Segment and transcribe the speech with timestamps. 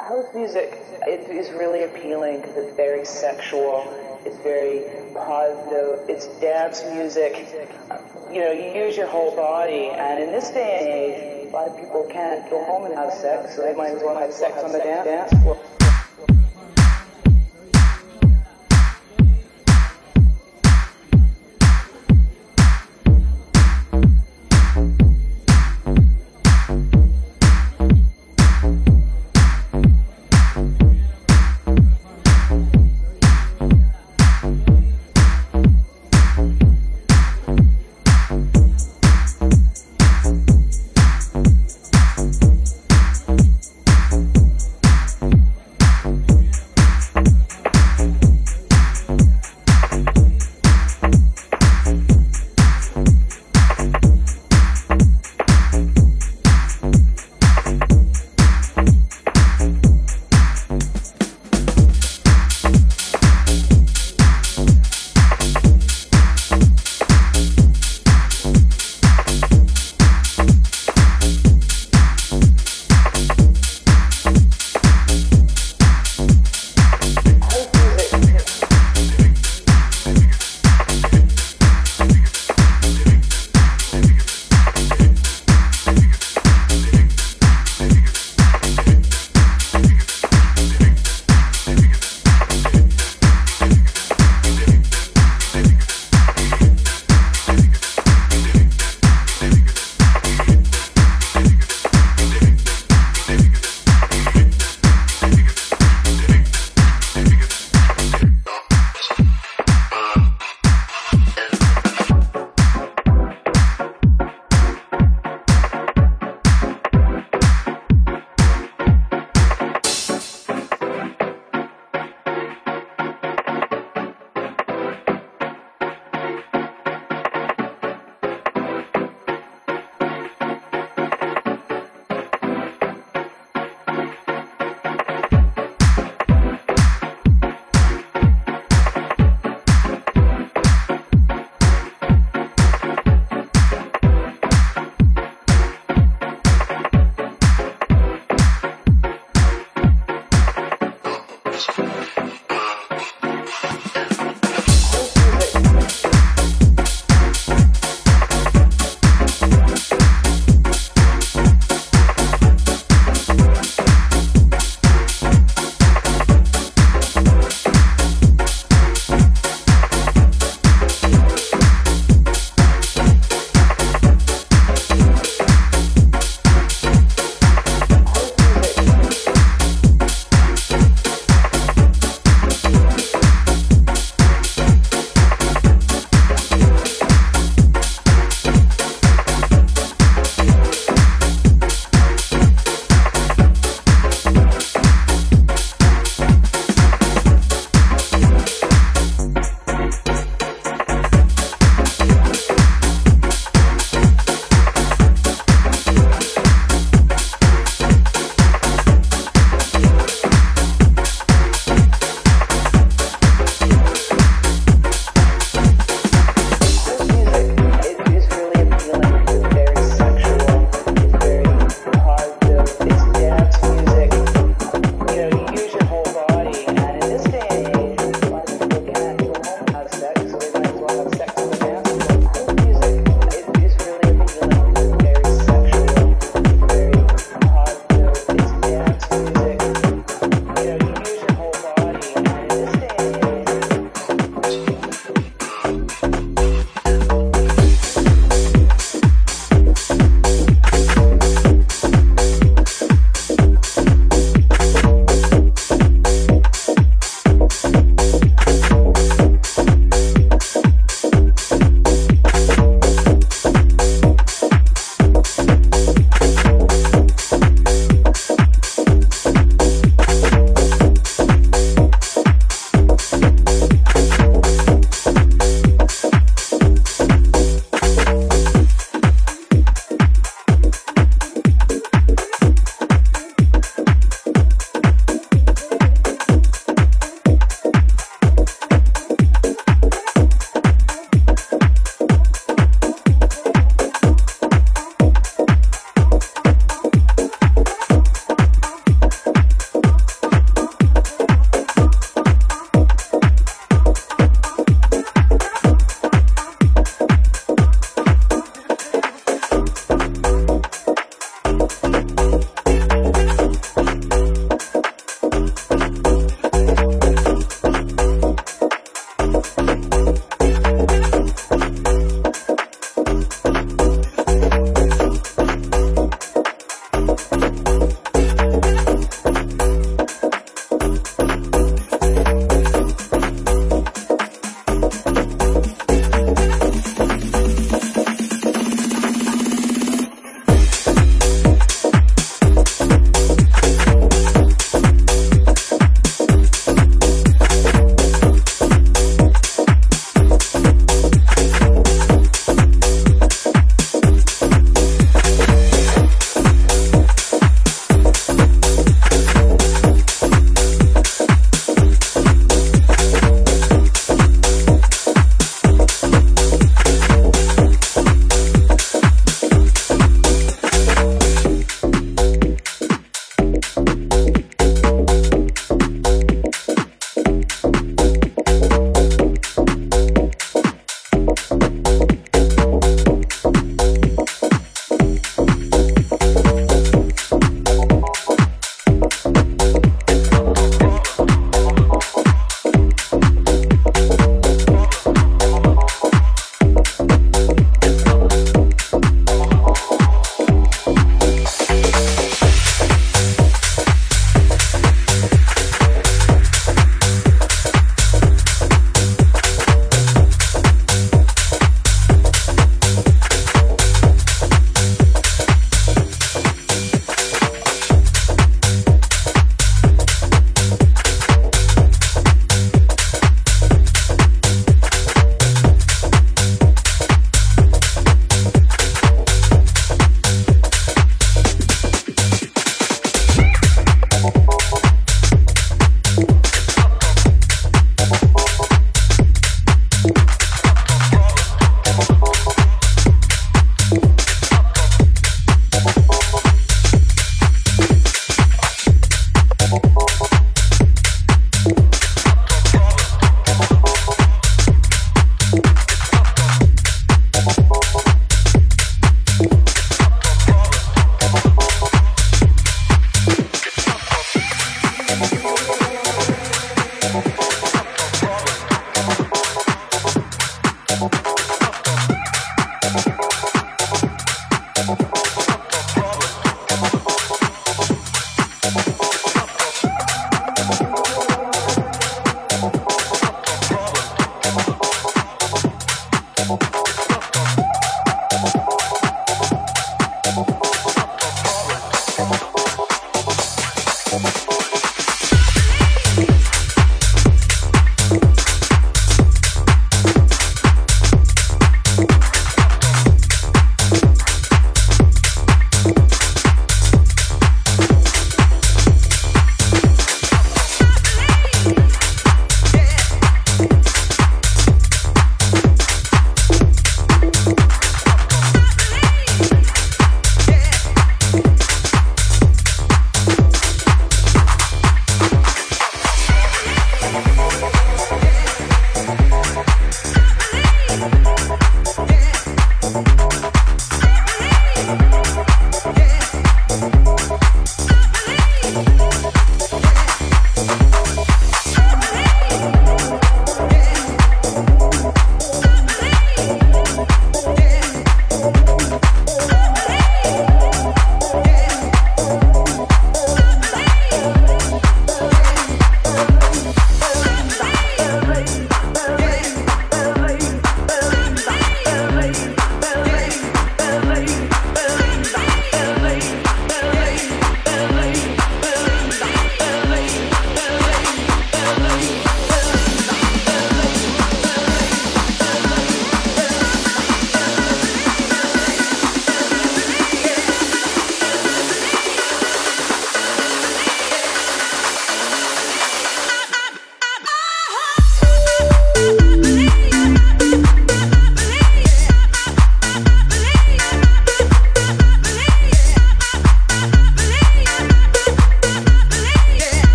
[0.00, 3.82] House music it is really appealing because it's very sexual.
[4.26, 4.84] It's very
[5.14, 6.06] positive.
[6.06, 7.48] It's dance music.
[8.30, 11.68] You know, you use your whole body, and in this day and age, a lot
[11.68, 14.58] of people can't go home and have sex, so they might as well have sex
[14.62, 15.58] on the dance floor.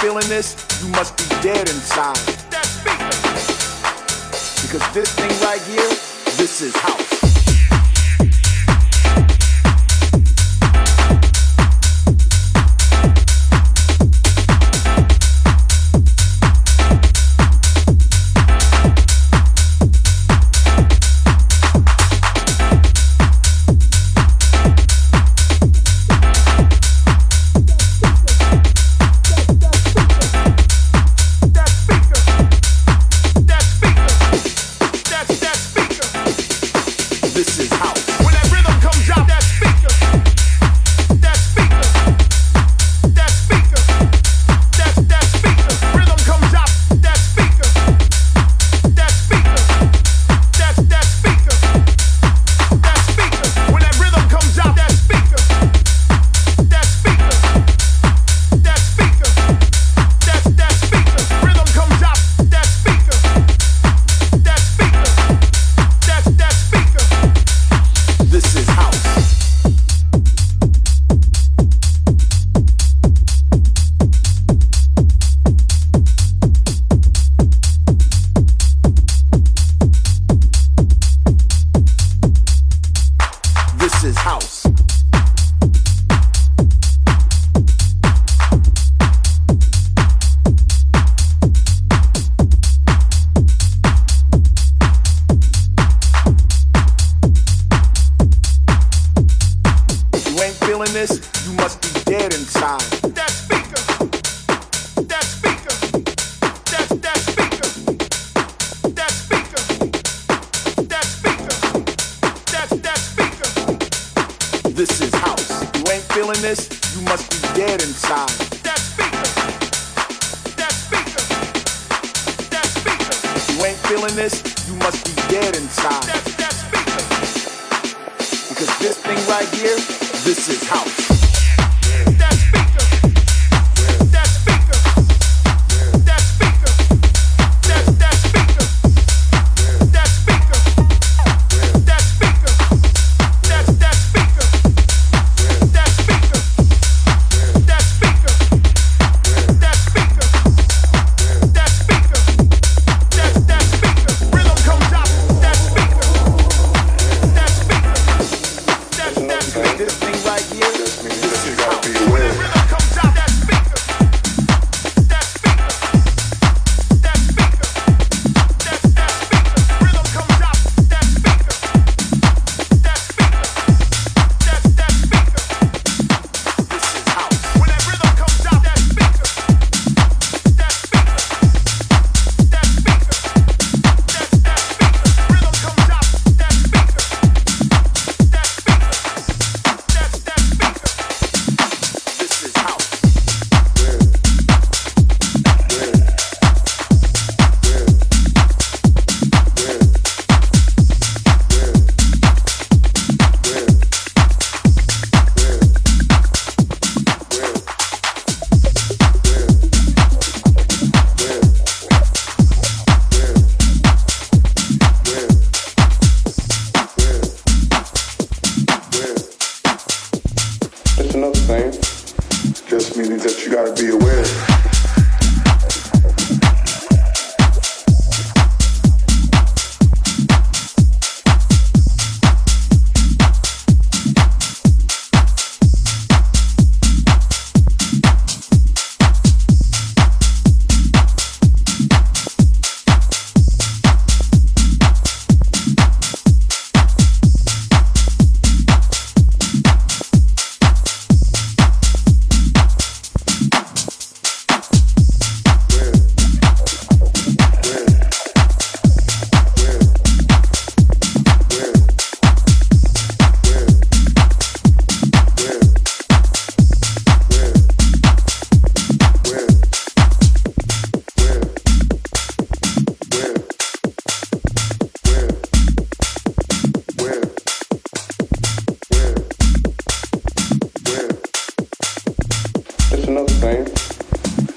[0.00, 2.14] feeling this, you must be dead inside.
[4.62, 5.88] Because this thing right here,
[6.36, 7.07] this is house.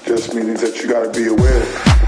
[0.04, 2.01] just meaning that you gotta be aware.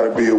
[0.00, 0.29] got to be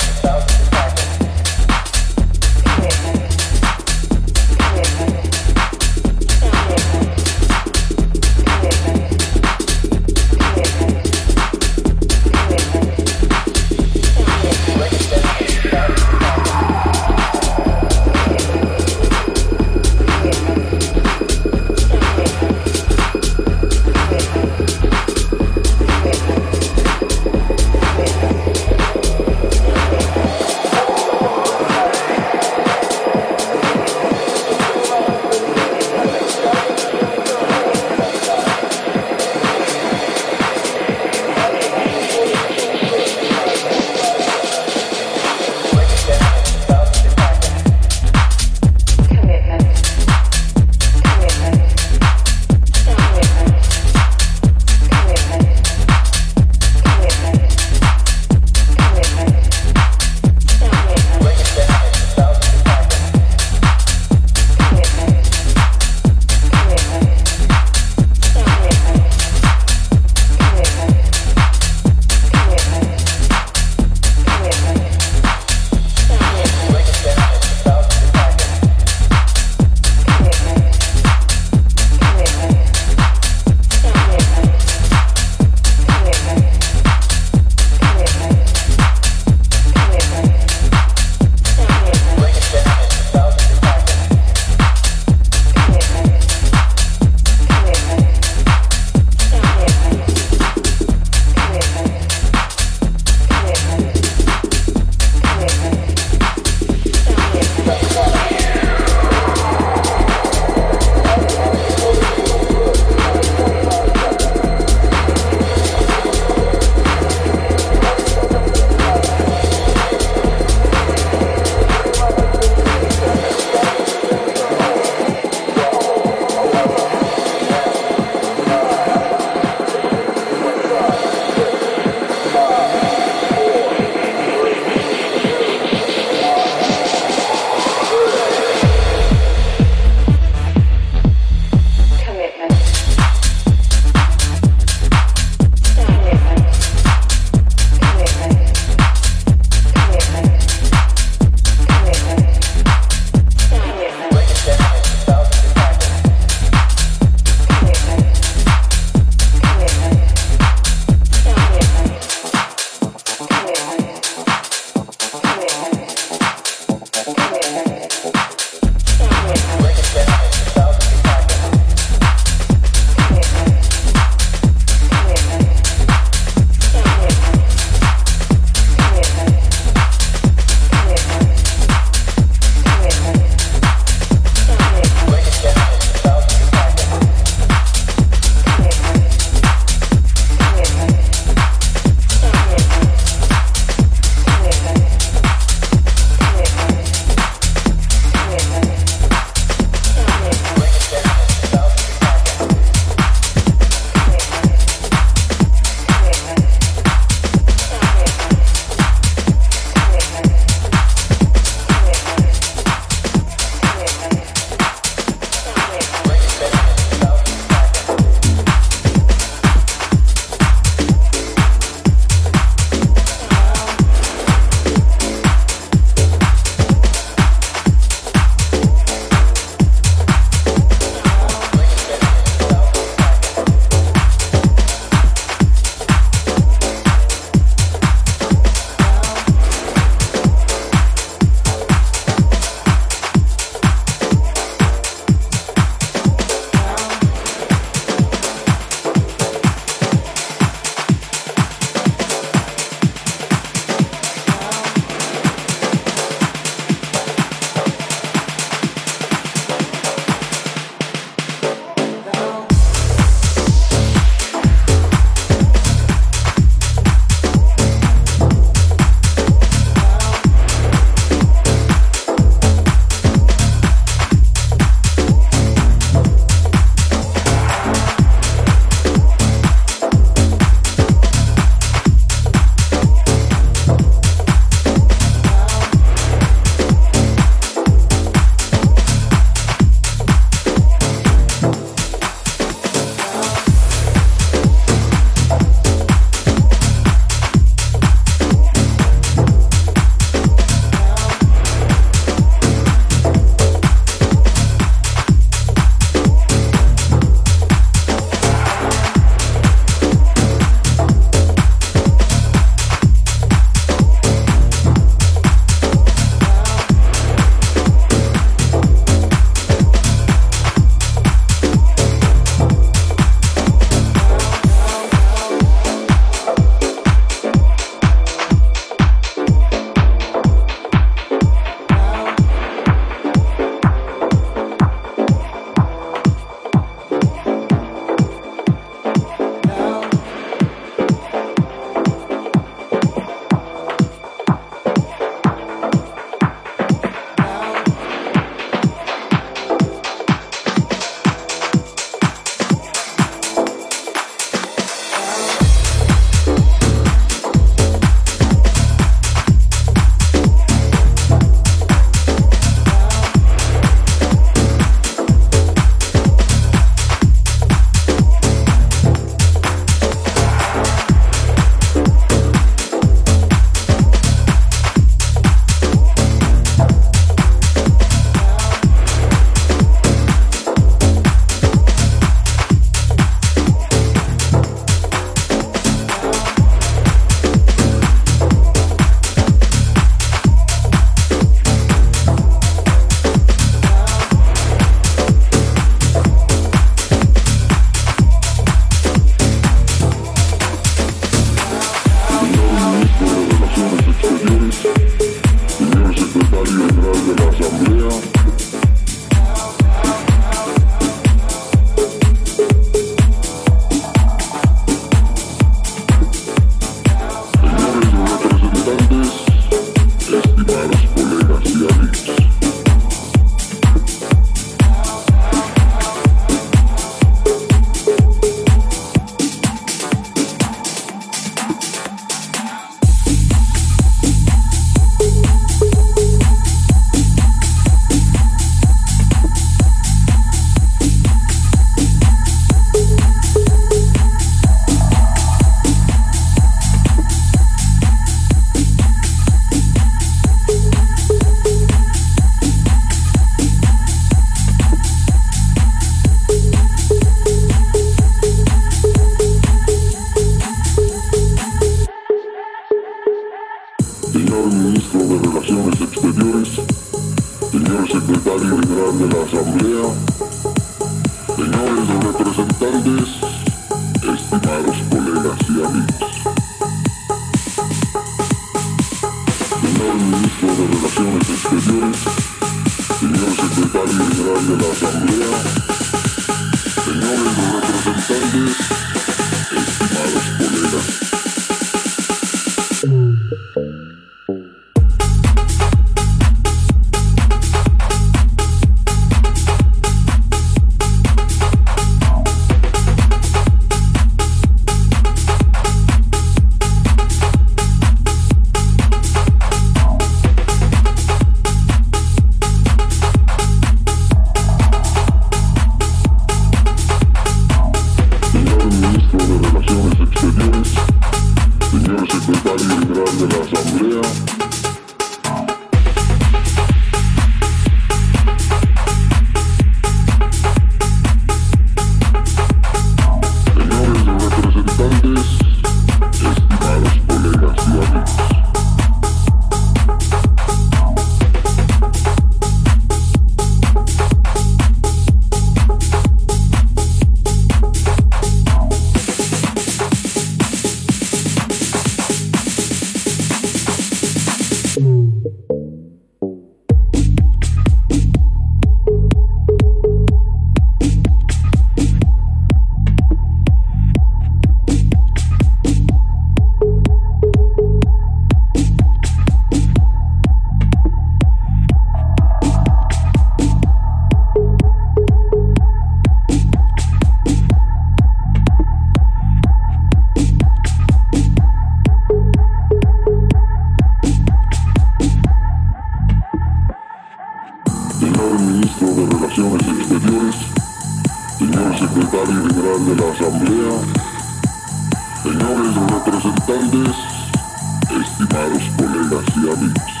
[598.31, 600.00] para colegas e amigos.